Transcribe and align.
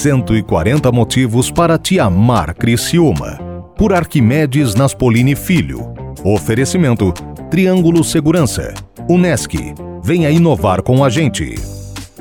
140 0.00 0.90
motivos 0.90 1.50
para 1.50 1.78
te 1.78 2.00
amar 2.00 2.54
Criciúma. 2.54 3.38
Por 3.76 3.92
Arquimedes 3.92 4.74
Naspolini 4.74 5.36
Filho. 5.36 5.92
Oferecimento 6.24 7.12
Triângulo 7.50 8.02
Segurança. 8.02 8.72
Unesc. 9.10 9.54
Venha 10.02 10.30
inovar 10.30 10.82
com 10.82 11.04
a 11.04 11.10
gente. 11.10 11.54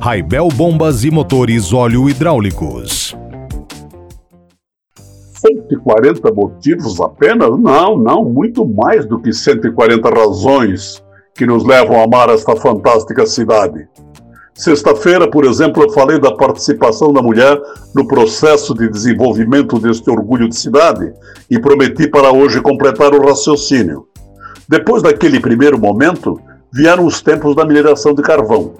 Raibel 0.00 0.50
Bombas 0.54 1.02
e 1.02 1.10
Motores 1.10 1.72
Óleo 1.72 2.08
Hidráulicos. 2.08 3.16
140 5.32 6.32
motivos 6.32 7.00
apenas? 7.00 7.58
Não, 7.58 7.98
não, 7.98 8.24
muito 8.24 8.64
mais 8.64 9.04
do 9.04 9.20
que 9.20 9.32
140 9.32 10.10
razões 10.10 11.02
que 11.34 11.44
nos 11.44 11.64
levam 11.64 11.98
a 11.98 12.04
amar 12.04 12.28
esta 12.28 12.54
fantástica 12.54 13.26
cidade. 13.26 13.88
Sexta-feira, 14.56 15.28
por 15.28 15.44
exemplo, 15.44 15.82
eu 15.82 15.90
falei 15.90 16.20
da 16.20 16.30
participação 16.30 17.12
da 17.12 17.20
mulher 17.20 17.60
no 17.92 18.06
processo 18.06 18.72
de 18.72 18.88
desenvolvimento 18.88 19.80
deste 19.80 20.08
orgulho 20.08 20.48
de 20.48 20.54
cidade 20.54 21.12
e 21.50 21.58
prometi 21.58 22.06
para 22.08 22.30
hoje 22.30 22.60
completar 22.60 23.12
o 23.12 23.26
raciocínio. 23.26 24.06
Depois 24.68 25.02
daquele 25.02 25.40
primeiro 25.40 25.76
momento, 25.76 26.40
vieram 26.72 27.04
os 27.04 27.20
tempos 27.20 27.56
da 27.56 27.64
mineração 27.64 28.14
de 28.14 28.22
carvão. 28.22 28.74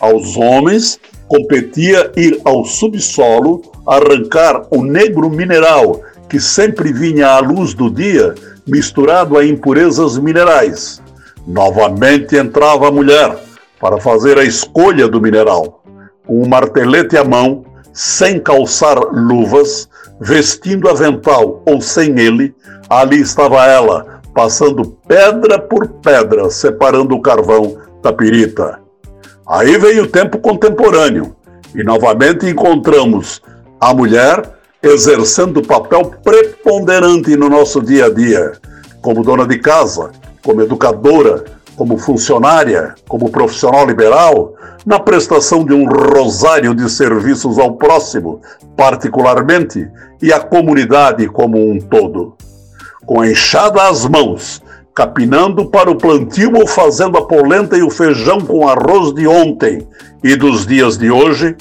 Aos 0.00 0.34
homens 0.34 0.98
competia 1.28 2.10
ir 2.16 2.40
ao 2.42 2.64
subsolo 2.64 3.60
arrancar 3.86 4.66
o 4.70 4.82
negro 4.82 5.28
mineral 5.28 6.00
que 6.26 6.40
sempre 6.40 6.90
vinha 6.90 7.28
à 7.28 7.38
luz 7.38 7.74
do 7.74 7.90
dia 7.90 8.34
misturado 8.66 9.36
a 9.36 9.44
impurezas 9.44 10.16
minerais. 10.16 11.02
Novamente 11.46 12.34
entrava 12.34 12.88
a 12.88 12.90
mulher 12.90 13.51
para 13.82 13.98
fazer 13.98 14.38
a 14.38 14.44
escolha 14.44 15.08
do 15.08 15.20
mineral. 15.20 15.82
Com 16.24 16.40
um 16.40 16.48
martelete 16.48 17.16
à 17.16 17.24
mão, 17.24 17.64
sem 17.92 18.38
calçar 18.38 18.96
luvas, 19.10 19.88
vestindo 20.20 20.88
avental 20.88 21.60
ou 21.66 21.80
sem 21.80 22.16
ele, 22.16 22.54
ali 22.88 23.20
estava 23.20 23.66
ela, 23.66 24.20
passando 24.32 24.96
pedra 25.08 25.58
por 25.58 25.88
pedra, 25.88 26.48
separando 26.48 27.16
o 27.16 27.20
carvão 27.20 27.76
da 28.00 28.12
pirita. 28.12 28.78
Aí 29.44 29.76
veio 29.76 30.04
o 30.04 30.08
tempo 30.08 30.38
contemporâneo 30.38 31.34
e 31.74 31.82
novamente 31.82 32.46
encontramos 32.46 33.42
a 33.80 33.92
mulher 33.92 34.48
exercendo 34.80 35.60
papel 35.60 36.12
preponderante 36.22 37.36
no 37.36 37.48
nosso 37.48 37.82
dia 37.82 38.06
a 38.06 38.10
dia, 38.10 38.52
como 39.00 39.24
dona 39.24 39.44
de 39.44 39.58
casa, 39.58 40.12
como 40.40 40.62
educadora, 40.62 41.44
como 41.76 41.98
funcionária, 41.98 42.94
como 43.08 43.30
profissional 43.30 43.86
liberal, 43.86 44.54
na 44.84 44.98
prestação 44.98 45.64
de 45.64 45.72
um 45.72 45.86
rosário 45.86 46.74
de 46.74 46.90
serviços 46.90 47.58
ao 47.58 47.74
próximo, 47.74 48.40
particularmente, 48.76 49.88
e 50.20 50.32
à 50.32 50.40
comunidade 50.40 51.26
como 51.28 51.58
um 51.58 51.78
todo. 51.78 52.34
Com 53.06 53.20
a 53.20 53.30
enxada 53.30 53.88
às 53.88 54.06
mãos, 54.06 54.62
capinando 54.94 55.66
para 55.66 55.90
o 55.90 55.96
plantio 55.96 56.52
ou 56.56 56.66
fazendo 56.66 57.16
a 57.16 57.26
polenta 57.26 57.76
e 57.76 57.82
o 57.82 57.90
feijão 57.90 58.40
com 58.40 58.68
arroz 58.68 59.14
de 59.14 59.26
ontem 59.26 59.86
e 60.22 60.36
dos 60.36 60.66
dias 60.66 60.98
de 60.98 61.10
hoje, 61.10 61.56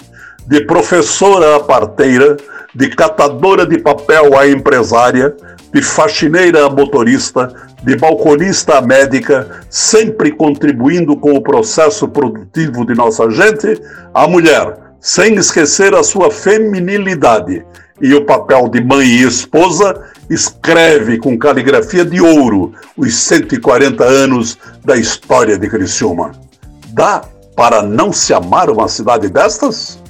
de 0.47 0.65
professora 0.65 1.55
a 1.55 1.59
parteira, 1.59 2.37
de 2.75 2.89
catadora 2.89 3.65
de 3.65 3.77
papel 3.79 4.37
a 4.37 4.47
empresária, 4.47 5.35
de 5.73 5.81
faxineira 5.81 6.65
a 6.65 6.69
motorista, 6.69 7.53
de 7.83 7.95
balconista 7.95 8.77
a 8.77 8.81
médica, 8.81 9.61
sempre 9.69 10.31
contribuindo 10.31 11.15
com 11.15 11.33
o 11.33 11.41
processo 11.41 12.07
produtivo 12.07 12.85
de 12.85 12.93
nossa 12.93 13.29
gente, 13.29 13.81
a 14.13 14.27
mulher, 14.27 14.77
sem 14.99 15.35
esquecer 15.35 15.95
a 15.95 16.03
sua 16.03 16.29
feminilidade 16.29 17.65
e 18.01 18.13
o 18.13 18.25
papel 18.25 18.67
de 18.67 18.83
mãe 18.83 19.05
e 19.05 19.23
esposa, 19.23 20.01
escreve 20.29 21.19
com 21.19 21.37
caligrafia 21.37 22.03
de 22.03 22.19
ouro 22.19 22.73
os 22.97 23.13
140 23.15 24.03
anos 24.03 24.57
da 24.83 24.97
história 24.97 25.57
de 25.57 25.69
Criciúma. 25.69 26.31
Dá 26.89 27.21
para 27.55 27.83
não 27.83 28.11
se 28.11 28.33
amar 28.33 28.69
uma 28.69 28.87
cidade 28.87 29.29
destas? 29.29 30.00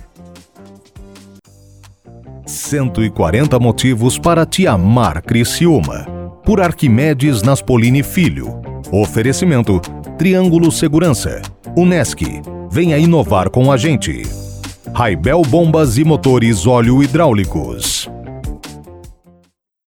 140 2.72 3.60
motivos 3.60 4.18
para 4.18 4.46
te 4.46 4.66
amar 4.66 5.22
Criciúma. 5.22 6.06
Por 6.46 6.62
Arquimedes 6.62 7.42
Naspolini 7.42 8.02
Filho. 8.02 8.62
Oferecimento 8.90 9.82
Triângulo 10.18 10.72
Segurança. 10.72 11.42
Unesc. 11.76 12.22
Venha 12.72 12.98
inovar 12.98 13.50
com 13.50 13.74
a 13.74 13.76
gente. 13.76 14.22
Raibel 14.94 15.42
Bombas 15.42 15.98
e 15.98 16.06
Motores 16.06 16.66
Óleo 16.66 17.04
Hidráulicos. 17.04 18.10